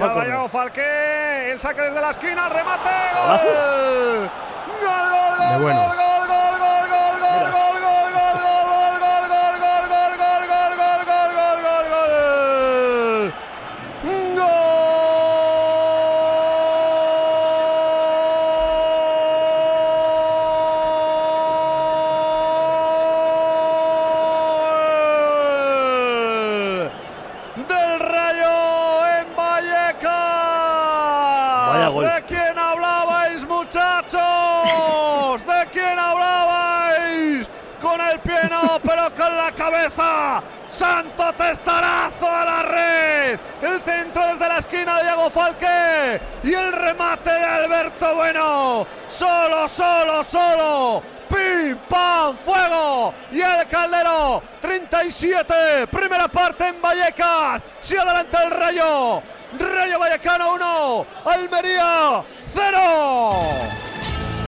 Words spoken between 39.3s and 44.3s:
la cabeza. Santo testarazo a la red. El centro